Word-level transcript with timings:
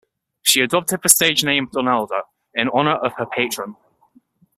She 0.41 0.61
adopted 0.61 1.01
the 1.03 1.09
stage 1.09 1.43
name 1.43 1.67
Donalda 1.67 2.21
in 2.55 2.69
honour 2.69 2.95
of 2.95 3.13
her 3.19 3.27
patron. 3.27 3.75